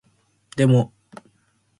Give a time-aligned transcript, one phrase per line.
[0.57, 0.91] でも